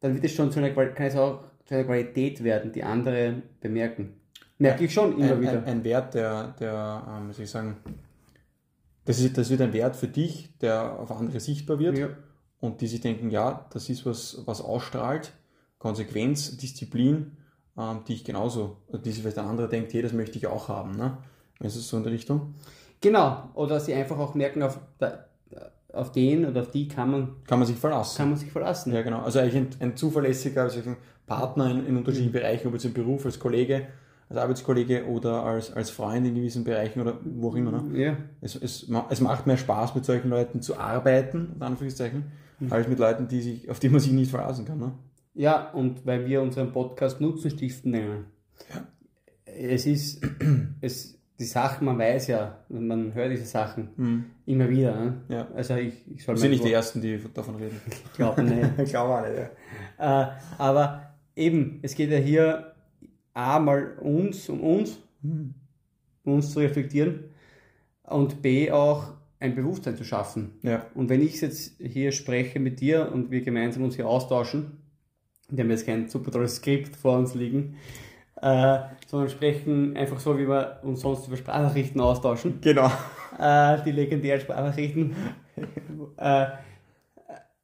dann 0.00 0.14
wird 0.14 0.24
es 0.24 0.32
schon 0.34 0.50
zu 0.50 0.58
einer, 0.58 0.70
kann 0.70 1.06
es 1.06 1.16
auch 1.16 1.44
zu 1.64 1.74
einer 1.74 1.84
Qualität 1.84 2.42
werden, 2.42 2.72
die 2.72 2.82
andere 2.82 3.42
bemerken. 3.60 4.14
Merke 4.58 4.84
ich 4.84 4.92
schon 4.92 5.16
immer 5.18 5.32
ein, 5.32 5.40
wieder. 5.40 5.52
Ein, 5.52 5.64
ein 5.64 5.84
Wert, 5.84 6.14
der, 6.14 6.48
der 6.58 7.02
ähm, 7.08 7.32
soll 7.32 7.44
ich 7.44 7.50
sagen, 7.50 7.76
das, 9.04 9.18
ist, 9.20 9.36
das 9.38 9.50
wird 9.50 9.60
ein 9.60 9.72
Wert 9.72 9.96
für 9.96 10.08
dich, 10.08 10.56
der 10.60 10.98
auf 10.98 11.10
andere 11.10 11.40
sichtbar 11.40 11.78
wird 11.78 11.98
Ja. 11.98 12.08
und 12.60 12.80
die 12.80 12.86
sich 12.86 13.00
denken, 13.00 13.30
ja, 13.30 13.66
das 13.72 13.88
ist 13.88 14.06
was, 14.06 14.42
was 14.46 14.60
ausstrahlt, 14.60 15.32
Konsequenz, 15.78 16.56
Disziplin, 16.56 17.36
ähm, 17.76 18.00
die 18.06 18.14
ich 18.14 18.24
genauso, 18.24 18.76
die 19.04 19.10
sich 19.10 19.22
vielleicht 19.22 19.38
ein 19.38 19.46
anderer 19.46 19.68
denkt, 19.68 19.92
hey, 19.92 20.02
das 20.02 20.12
möchte 20.12 20.38
ich 20.38 20.46
auch 20.46 20.68
haben. 20.68 20.92
Ne? 20.96 21.18
Ist 21.60 21.76
es 21.76 21.88
so 21.88 21.96
in 21.96 22.02
der 22.04 22.12
Richtung? 22.12 22.54
Genau. 23.00 23.50
Oder 23.54 23.80
sie 23.80 23.94
einfach 23.94 24.18
auch 24.18 24.34
merken, 24.34 24.62
auf, 24.62 24.78
auf 25.92 26.12
den 26.12 26.46
oder 26.46 26.60
auf 26.62 26.70
die 26.70 26.86
kann 26.88 27.10
man, 27.10 27.36
Kann 27.46 27.58
man 27.58 27.66
sich 27.66 27.76
verlassen. 27.76 28.16
kann 28.16 28.30
man 28.30 28.38
sich 28.38 28.50
verlassen. 28.52 28.92
Ja, 28.92 29.02
genau. 29.02 29.22
Also 29.22 29.40
eigentlich 29.40 29.56
ein, 29.56 29.68
ein 29.80 29.96
zuverlässiger 29.96 30.62
also 30.62 30.78
ein 30.80 30.96
Partner 31.26 31.70
in, 31.70 31.86
in 31.86 31.96
unterschiedlichen 31.96 32.32
Bereichen, 32.32 32.68
ob 32.68 32.74
jetzt 32.74 32.84
im 32.84 32.92
Beruf, 32.94 33.24
als 33.26 33.38
Kollege, 33.38 33.88
als 34.32 34.42
Arbeitskollege 34.42 35.06
oder 35.06 35.44
als, 35.44 35.72
als 35.72 35.90
Freund 35.90 36.26
in 36.26 36.34
gewissen 36.34 36.64
Bereichen 36.64 37.00
oder 37.00 37.18
wo 37.22 37.50
auch 37.50 37.54
immer. 37.54 37.82
Ne? 37.82 38.02
Ja. 38.02 38.16
Es, 38.40 38.56
es, 38.56 38.88
es 39.10 39.20
macht 39.20 39.46
mehr 39.46 39.58
Spaß, 39.58 39.94
mit 39.94 40.06
solchen 40.06 40.30
Leuten 40.30 40.62
zu 40.62 40.78
arbeiten, 40.78 41.52
in 41.54 41.62
Anführungszeichen, 41.62 42.24
als 42.70 42.88
mit 42.88 42.98
Leuten, 42.98 43.28
die 43.28 43.42
sich, 43.42 43.70
auf 43.70 43.78
die 43.78 43.90
man 43.90 44.00
sich 44.00 44.12
nicht 44.12 44.30
verlassen 44.30 44.64
kann. 44.64 44.78
Ne? 44.78 44.92
Ja, 45.34 45.70
und 45.72 46.06
weil 46.06 46.26
wir 46.26 46.40
unseren 46.40 46.72
Podcast 46.72 47.20
Nutzen 47.20 47.50
stiften 47.50 47.90
nennen. 47.90 48.24
Es 49.44 49.84
ist, 49.84 50.24
es, 50.80 51.18
die 51.38 51.44
Sachen, 51.44 51.84
man 51.84 51.98
weiß 51.98 52.28
ja, 52.28 52.60
man 52.70 53.12
hört 53.12 53.32
diese 53.32 53.44
Sachen 53.44 54.30
immer 54.46 54.68
wieder. 54.70 54.98
Ne? 54.98 55.14
Ja. 55.28 55.48
Also 55.54 55.74
ich, 55.74 55.94
ich 56.10 56.24
soll 56.24 56.36
Wir 56.36 56.40
sind 56.40 56.50
nicht 56.52 56.64
die 56.64 56.72
Ersten, 56.72 57.02
die 57.02 57.20
davon 57.34 57.56
reden. 57.56 57.78
Ich 57.86 58.12
glaube 58.14 58.42
nicht. 58.42 58.70
ich 58.78 58.90
glaube 58.90 59.14
auch 59.14 59.28
nicht, 59.28 59.50
ja. 59.98 60.22
äh, 60.22 60.32
aber 60.56 61.12
eben, 61.36 61.80
es 61.82 61.94
geht 61.94 62.10
ja 62.10 62.18
hier 62.18 62.71
einmal 63.34 63.98
uns, 63.98 64.48
um 64.48 64.60
uns, 64.60 64.98
um 65.22 65.54
uns 66.24 66.52
zu 66.52 66.60
reflektieren 66.60 67.24
und 68.04 68.42
B 68.42 68.70
auch 68.70 69.14
ein 69.40 69.54
Bewusstsein 69.54 69.96
zu 69.96 70.04
schaffen. 70.04 70.52
Ja, 70.62 70.86
Und 70.94 71.08
wenn 71.08 71.20
ich 71.20 71.40
jetzt 71.40 71.80
hier 71.80 72.12
spreche 72.12 72.60
mit 72.60 72.80
dir 72.80 73.10
und 73.12 73.30
wir 73.30 73.40
gemeinsam 73.42 73.82
uns 73.82 73.96
hier 73.96 74.06
austauschen, 74.06 74.78
wir 75.48 75.64
haben 75.64 75.70
jetzt 75.70 75.84
kein 75.84 76.08
super 76.08 76.30
tolles 76.30 76.56
Skript 76.56 76.96
vor 76.96 77.18
uns 77.18 77.34
liegen, 77.34 77.76
äh, 78.40 78.78
sondern 79.06 79.28
sprechen 79.28 79.96
einfach 79.96 80.20
so, 80.20 80.38
wie 80.38 80.48
wir 80.48 80.80
uns 80.82 81.00
sonst 81.00 81.26
über 81.26 81.36
Sprachnachrichten 81.36 82.00
austauschen, 82.00 82.60
genau. 82.60 82.90
äh, 83.38 83.82
die 83.84 83.90
legendären 83.90 84.40
Sprachnachrichten. 84.40 85.14
äh, 86.16 86.46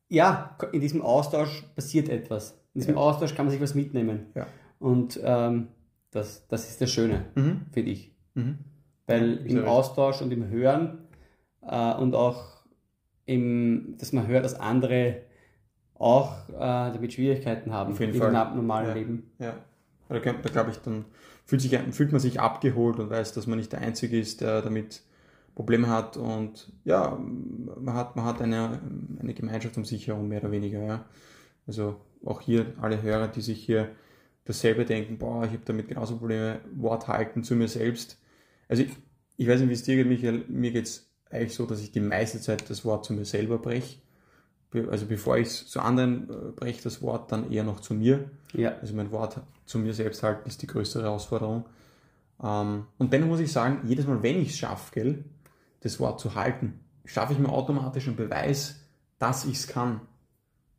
ja, 0.09 0.57
in 0.73 0.81
diesem 0.81 1.03
Austausch 1.03 1.63
passiert 1.75 2.09
etwas. 2.09 2.59
In 2.75 2.81
diesem 2.81 2.99
Austausch 2.99 3.35
kann 3.35 3.47
man 3.47 3.53
sich 3.53 3.61
was 3.61 3.75
mitnehmen. 3.75 4.27
Ja. 4.35 4.47
Und 4.79 5.19
ähm, 5.23 5.69
das, 6.11 6.47
das 6.49 6.69
ist 6.71 6.81
das 6.81 6.91
Schöne, 6.91 7.27
Mhm. 7.35 7.63
finde 7.73 7.91
ich. 7.91 8.13
Mhm. 8.35 8.59
Weil 9.07 9.39
im. 9.47 9.65
Austausch 9.65 10.21
und 10.23 10.31
im 10.33 10.49
Hören 10.49 10.99
äh, 11.63 11.95
und 11.95 12.15
auch 12.15 12.59
im, 13.27 13.97
dass 13.99 14.13
man 14.13 14.27
hört, 14.27 14.45
dass 14.45 14.55
andere 14.59 15.23
auch 15.95 16.49
äh, 16.51 16.53
damit 16.59 17.13
Schwierigkeiten 17.15 17.73
haben 17.73 17.93
Auf 17.93 18.01
jeden 18.01 18.15
im 18.15 18.21
Fall. 18.21 18.33
normalen 18.33 18.89
Ja. 18.89 18.95
Leben. 18.95 19.31
Ja. 19.39 19.55
Da, 20.09 20.19
da 20.19 20.33
glaube 20.33 20.71
ich, 20.71 20.79
dann 20.79 21.05
fühlt, 21.45 21.61
sich, 21.61 21.77
fühlt 21.91 22.13
man 22.13 22.21
sich 22.21 22.41
abgeholt 22.41 22.99
und 22.99 23.11
weiß, 23.11 23.33
dass 23.33 23.47
man 23.47 23.59
nicht 23.59 23.73
der 23.73 23.81
Einzige 23.81 24.19
ist, 24.19 24.41
der 24.41 24.63
damit 24.63 25.03
Probleme 25.55 25.89
hat. 25.89 26.17
Und 26.17 26.73
ja, 26.85 27.19
man 27.19 27.95
hat, 27.95 28.17
man 28.17 28.25
hat 28.25 28.41
eine, 28.41 28.81
eine 29.21 29.35
Gemeinschaft 29.35 29.77
um 29.77 29.85
sich 29.85 30.07
herum, 30.07 30.29
mehr 30.29 30.41
oder 30.41 30.53
weniger. 30.53 30.83
Ja. 30.83 31.05
Also 31.67 31.97
auch 32.25 32.41
hier 32.41 32.67
alle 32.81 33.03
Hörer, 33.03 33.29
die 33.29 33.41
sich 33.43 33.63
hier 33.65 33.89
dasselbe 34.49 34.87
denken, 34.87 35.19
boah, 35.19 35.45
ich 35.45 35.51
habe 35.51 35.63
damit 35.67 35.89
genauso 35.89 36.17
Probleme, 36.17 36.61
Wort 36.75 37.07
halten 37.07 37.45
zu 37.45 37.55
mir 37.55 37.69
selbst. 37.69 38.19
Also 38.67 38.83
ich, 38.83 38.91
ich 39.37 39.47
weiß 39.47 39.61
nicht, 39.61 39.69
wie 39.69 39.75
es 39.75 39.83
dir 39.83 39.97
geht, 39.97 40.07
Michael, 40.07 40.45
mir 40.49 40.71
geht 40.71 40.87
es 40.87 41.11
eigentlich 41.31 41.55
so, 41.55 41.67
dass 41.67 41.83
ich 41.83 41.93
die 41.93 42.01
meiste 42.01 42.41
Zeit 42.41 42.69
das 42.71 42.85
Wort 42.85 43.05
zu 43.05 43.13
mir 43.13 43.27
selber 43.27 43.59
breche. 43.59 43.99
Also 44.91 45.07
bevor 45.07 45.37
ich 45.37 45.49
es 45.49 45.67
zu 45.69 45.81
anderen 45.81 46.31
äh, 46.31 46.53
breche, 46.53 46.83
das 46.83 47.03
Wort 47.03 47.31
dann 47.31 47.53
eher 47.53 47.65
noch 47.65 47.81
zu 47.81 47.93
mir. 47.93 48.31
Ja. 48.55 48.75
Also 48.81 48.95
mein 48.95 49.11
Wort 49.11 49.39
zu 49.67 49.79
mir 49.79 49.93
selbst 49.93 50.23
halten 50.23 50.49
ist 50.49 50.63
die 50.63 50.67
größte 50.67 51.03
Herausforderung. 51.03 51.67
Ähm, 52.43 52.87
und 52.97 53.13
dennoch 53.13 53.29
muss 53.29 53.41
ich 53.41 53.53
sagen, 53.53 53.81
jedes 53.85 54.07
Mal, 54.07 54.23
wenn 54.23 54.41
ich 54.41 54.51
es 54.51 54.59
schaffe, 54.59 54.93
gell, 54.95 55.25
das 55.81 56.01
Wort 56.01 56.21
zu 56.21 56.35
halten, 56.35 56.81
schaffe 57.05 57.35
ich 57.35 57.39
mir 57.39 57.51
automatisch 57.51 58.07
einen 58.07 58.17
Beweis, 58.17 58.81
dass 59.19 59.45
ich 59.45 59.55
es 59.55 59.69
kann. 59.69 60.01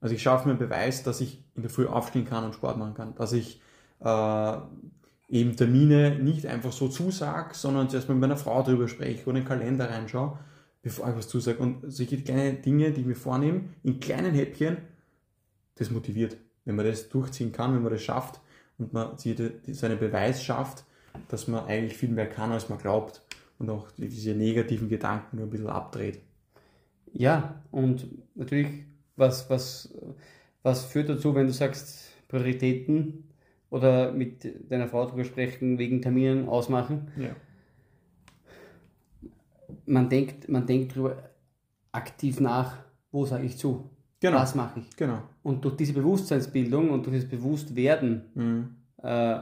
Also 0.01 0.15
ich 0.15 0.21
schaffe 0.21 0.47
mir 0.47 0.51
einen 0.51 0.59
Beweis, 0.59 1.03
dass 1.03 1.21
ich 1.21 1.43
in 1.55 1.61
der 1.61 1.71
Früh 1.71 1.85
aufstehen 1.85 2.25
kann 2.25 2.43
und 2.45 2.53
Sport 2.55 2.77
machen 2.77 2.93
kann. 2.93 3.15
Dass 3.15 3.33
ich 3.33 3.61
äh, 3.99 4.57
eben 5.27 5.55
Termine 5.55 6.17
nicht 6.19 6.45
einfach 6.45 6.71
so 6.71 6.87
zusage, 6.87 7.53
sondern 7.53 7.89
zuerst 7.89 8.07
mal 8.07 8.15
mit 8.15 8.21
meiner 8.21 8.37
Frau 8.37 8.63
drüber 8.63 8.87
spreche 8.87 9.23
oder 9.23 9.37
in 9.37 9.43
den 9.43 9.47
Kalender 9.47 9.89
reinschaue, 9.89 10.39
bevor 10.81 11.09
ich 11.09 11.17
was 11.17 11.27
zusage. 11.27 11.59
Und 11.59 11.91
solche 11.91 12.21
kleine 12.21 12.53
Dinge, 12.53 12.91
die 12.91 13.01
ich 13.01 13.07
mir 13.07 13.15
vornehme, 13.15 13.61
in 13.83 13.99
kleinen 13.99 14.33
Häppchen, 14.33 14.77
das 15.75 15.91
motiviert. 15.91 16.37
Wenn 16.65 16.75
man 16.75 16.85
das 16.85 17.09
durchziehen 17.09 17.51
kann, 17.51 17.73
wenn 17.73 17.83
man 17.83 17.91
das 17.91 18.01
schafft 18.03 18.39
und 18.77 18.93
man 18.93 19.17
sich 19.17 19.35
die- 19.35 19.73
so 19.73 19.85
einen 19.85 19.99
Beweis 19.99 20.43
schafft, 20.43 20.85
dass 21.27 21.47
man 21.47 21.65
eigentlich 21.65 21.97
viel 21.97 22.09
mehr 22.09 22.29
kann, 22.29 22.51
als 22.51 22.69
man 22.69 22.77
glaubt 22.77 23.21
und 23.57 23.69
auch 23.69 23.87
diese 23.97 24.31
negativen 24.31 24.87
Gedanken 24.87 25.39
ein 25.39 25.49
bisschen 25.49 25.67
abdreht. 25.67 26.21
Ja, 27.11 27.61
und 27.71 28.07
natürlich, 28.35 28.85
was, 29.19 29.49
was, 29.49 29.93
was 30.63 30.85
führt 30.85 31.09
dazu, 31.09 31.35
wenn 31.35 31.47
du 31.47 31.53
sagst, 31.53 32.09
Prioritäten 32.27 33.25
oder 33.69 34.11
mit 34.11 34.71
deiner 34.71 34.87
Frau 34.87 35.05
drüber 35.05 35.23
sprechen, 35.25 35.77
wegen 35.77 36.01
Terminen 36.01 36.47
ausmachen? 36.47 37.11
Ja. 37.17 37.35
Man 39.85 40.09
denkt, 40.09 40.49
man 40.49 40.65
denkt 40.65 40.95
drüber 40.95 41.29
aktiv 41.91 42.39
nach, 42.39 42.77
wo 43.11 43.25
sage 43.25 43.45
ich 43.45 43.57
zu? 43.57 43.89
Genau. 44.19 44.37
Was 44.37 44.55
mache 44.55 44.81
ich? 44.81 44.95
Genau. 44.95 45.21
Und 45.43 45.63
durch 45.63 45.75
diese 45.77 45.93
Bewusstseinsbildung 45.93 46.89
und 46.89 47.05
durch 47.05 47.17
das 47.21 47.29
Bewusstwerden 47.29 48.23
Mhm. 48.35 48.75
äh, 49.01 49.39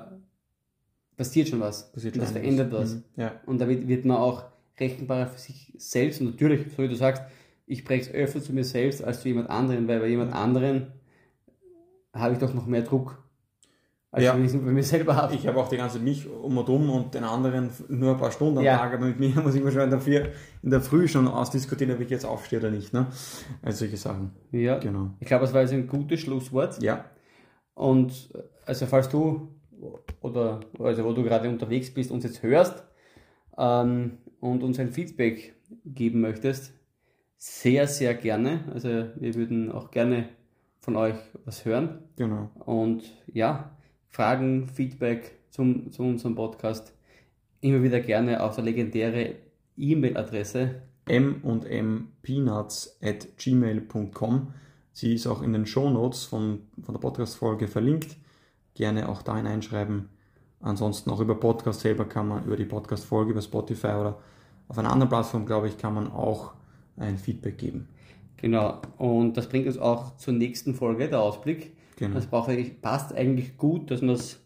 passiert 1.16 1.48
schon 1.50 1.60
was. 1.60 1.92
Passiert 1.92 2.14
und 2.16 2.22
das 2.22 2.32
schon 2.32 2.42
verändert 2.42 2.72
was. 2.72 2.96
Mhm. 2.96 3.04
Ja. 3.16 3.32
Und 3.46 3.60
damit 3.60 3.88
wird 3.88 4.06
man 4.06 4.18
auch 4.18 4.46
rechenbarer 4.80 5.28
für 5.28 5.40
sich 5.40 5.74
selbst. 5.78 6.22
Und 6.22 6.28
natürlich, 6.28 6.72
so 6.76 6.84
wie 6.84 6.88
du 6.88 6.96
sagst, 6.96 7.24
ich 7.68 7.80
spreche 7.80 8.10
es 8.10 8.16
öfter 8.16 8.42
zu 8.42 8.54
mir 8.54 8.64
selbst 8.64 9.04
als 9.04 9.22
zu 9.22 9.28
jemand 9.28 9.50
anderen, 9.50 9.88
weil 9.88 10.00
bei 10.00 10.08
jemand 10.08 10.34
anderen 10.34 10.88
habe 12.14 12.34
ich 12.34 12.40
doch 12.40 12.54
noch 12.54 12.66
mehr 12.66 12.82
Druck, 12.82 13.22
als 14.10 14.24
Ja. 14.24 14.34
wenn 14.36 14.46
ich 14.46 14.54
es 14.54 14.58
bei 14.60 14.72
mir 14.72 14.84
selber 14.84 15.16
habe. 15.16 15.36
Ich 15.36 15.46
habe 15.46 15.60
auch 15.60 15.68
die 15.70 15.78
ganze 15.78 16.00
mich 16.00 16.28
um 16.28 16.58
und 16.58 16.70
um 16.70 16.90
und 16.90 17.14
den 17.14 17.24
anderen 17.26 17.70
nur 17.90 18.12
ein 18.12 18.18
paar 18.18 18.32
Stunden 18.32 18.58
am 18.60 18.64
Ja. 18.64 18.78
Tag, 18.78 18.94
aber 18.94 19.06
mit 19.06 19.20
mir 19.20 19.30
muss 19.44 19.54
ich 19.54 19.64
mir 19.64 19.72
schon 19.72 19.82
in 19.82 20.70
der, 20.70 20.82
Früh, 20.82 21.08
schon 21.08 21.28
ausdiskutieren, 21.28 21.94
ob 21.94 22.00
ich 22.02 22.10
jetzt 22.10 22.26
aufstehe 22.26 22.60
oder 22.60 22.72
nicht. 22.72 22.94
Ne? 22.94 23.08
Also 23.62 23.80
solche 23.80 23.98
Sachen. 23.98 24.32
Ja, 24.52 24.80
Genau. 24.80 25.12
ich 25.20 25.28
glaube, 25.28 25.42
das 25.44 25.54
war 25.54 25.62
jetzt 25.62 25.74
ein 25.74 25.88
gutes 25.88 26.22
Schlusswort. 26.22 26.82
Ja, 26.82 27.06
Und 27.76 28.30
also 28.66 28.86
falls 28.88 29.10
du 29.10 29.50
oder 30.22 30.62
also 30.80 31.04
wo 31.04 31.12
du 31.14 31.22
gerade 31.22 31.48
unterwegs 31.50 31.94
bist, 31.94 32.10
uns 32.10 32.24
jetzt 32.24 32.42
hörst 32.42 32.84
ähm, 33.58 34.18
und 34.40 34.64
uns 34.64 34.80
ein 34.80 34.90
Feedback 34.90 35.54
geben 35.86 36.22
möchtest, 36.22 36.74
sehr, 37.38 37.88
sehr 37.88 38.14
gerne. 38.14 38.66
Also 38.74 38.90
wir 38.90 39.36
würden 39.36 39.72
auch 39.72 39.92
gerne 39.92 40.30
von 40.80 40.96
euch 40.96 41.16
was 41.46 41.66
hören. 41.66 42.00
genau. 42.16 42.50
Und 42.60 43.04
ja, 43.32 43.72
Fragen, 44.08 44.68
Feedback 44.68 45.38
zum, 45.50 45.92
zu 45.92 46.04
unserem 46.04 46.36
Podcast 46.36 46.94
immer 47.62 47.84
wieder 47.84 48.00
gerne 48.00 48.42
auf 48.44 48.56
der 48.56 48.64
legendäre 48.64 49.36
E-Mail-Adresse. 49.76 50.82
m 51.08 51.42
und 51.44 51.66
m 51.66 52.10
peanuts 52.22 52.98
at 53.02 53.38
gmail.com. 53.38 54.54
Sie 54.94 55.14
ist 55.14 55.28
auch 55.28 55.42
in 55.42 55.54
den 55.54 55.66
Shownotes 55.66 56.24
von, 56.24 56.62
von 56.82 56.96
der 56.96 57.00
Podcast-Folge 57.00 57.68
verlinkt. 57.68 58.18
Gerne 58.74 59.10
auch 59.10 59.22
da 59.22 59.36
hineinschreiben. 59.38 60.10
Ansonsten 60.60 61.12
auch 61.12 61.20
über 61.20 61.36
Podcast 61.36 61.82
selber 61.82 62.06
kann 62.06 62.28
man, 62.28 62.46
über 62.46 62.56
die 62.56 62.66
Podcast-Folge, 62.66 63.32
über 63.32 63.42
Spotify 63.42 63.88
oder 63.88 64.20
auf 64.68 64.78
einer 64.78 64.92
anderen 64.92 65.10
Plattform, 65.10 65.46
glaube 65.46 65.68
ich, 65.68 65.78
kann 65.78 65.94
man 65.94 66.12
auch 66.12 66.54
ein 66.98 67.18
Feedback 67.18 67.58
geben. 67.58 67.88
Genau. 68.38 68.82
Und 68.98 69.38
das 69.38 69.50
bringt 69.50 69.68
uns 69.68 69.78
auch 69.78 70.18
zur 70.18 70.34
nächsten 70.34 70.74
Folge, 70.74 71.10
der 71.10 71.20
Ausblick. 71.20 71.74
Genau. 71.98 72.16
Das 72.16 72.28
braucht 72.28 72.50
eigentlich, 72.50 72.82
passt 72.82 73.14
eigentlich 73.14 73.58
gut, 73.58 73.90
dass 73.90 74.02
wir 74.02 74.12
es 74.12 74.40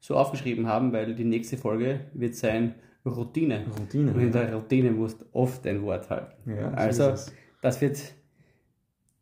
so 0.00 0.16
aufgeschrieben 0.16 0.66
haben, 0.66 0.92
weil 0.92 1.14
die 1.14 1.24
nächste 1.24 1.56
Folge 1.56 2.00
wird 2.14 2.34
sein 2.34 2.74
Routine. 3.04 3.66
Routine. 3.78 4.12
Und 4.12 4.20
in 4.20 4.32
ja. 4.32 4.44
der 4.44 4.54
Routine 4.54 4.90
musst 4.90 5.20
du 5.20 5.24
oft 5.32 5.66
ein 5.66 5.82
Wort 5.82 6.08
halten. 6.08 6.50
Ja, 6.50 6.70
so 6.70 6.76
also, 6.76 7.02
es. 7.10 7.32
das 7.60 7.80
wird 7.80 8.00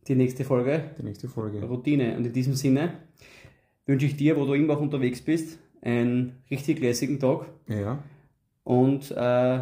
die 0.08 0.14
nächste 0.14 0.44
Folge. 0.44 0.90
Die 0.98 1.02
nächste 1.04 1.28
Folge. 1.28 1.62
Routine. 1.64 2.16
Und 2.16 2.26
in 2.26 2.32
diesem 2.32 2.54
Sinne 2.54 2.94
wünsche 3.86 4.06
ich 4.06 4.16
dir, 4.16 4.36
wo 4.36 4.44
du 4.44 4.54
immer 4.54 4.74
auch 4.74 4.80
unterwegs 4.80 5.20
bist, 5.20 5.58
einen 5.80 6.42
richtig 6.50 6.80
lässigen 6.80 7.18
Tag. 7.18 7.46
Ja. 7.68 7.98
Und 8.64 9.10
äh, 9.10 9.60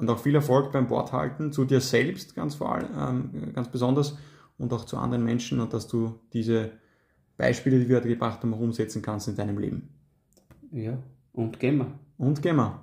Und 0.00 0.08
auch 0.08 0.18
viel 0.18 0.34
Erfolg 0.34 0.72
beim 0.72 0.88
Worthalten 0.88 1.52
zu 1.52 1.64
dir 1.64 1.80
selbst 1.80 2.34
ganz 2.34 2.54
vor 2.54 2.74
allem, 2.74 2.88
ähm, 2.98 3.52
ganz 3.52 3.68
besonders 3.68 4.16
und 4.56 4.72
auch 4.72 4.86
zu 4.86 4.96
anderen 4.96 5.24
Menschen 5.24 5.60
und 5.60 5.72
dass 5.72 5.86
du 5.88 6.18
diese 6.32 6.70
Beispiele, 7.36 7.78
die 7.78 7.88
wir 7.88 7.96
heute 7.96 8.08
gebracht 8.08 8.42
haben, 8.42 8.54
auch 8.54 8.60
umsetzen 8.60 9.02
kannst 9.02 9.28
in 9.28 9.36
deinem 9.36 9.58
Leben. 9.58 9.90
ja, 10.72 10.98
und 11.32 11.60
gehen 11.60 11.78
wir. 11.78 11.86
Und 12.18 12.42
gehen 12.42 12.56
wir. 12.56 12.80